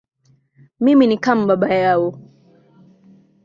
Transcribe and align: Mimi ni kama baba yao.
Mimi 0.79 1.07
ni 1.07 1.17
kama 1.17 1.45
baba 1.47 1.73
yao. 1.75 2.19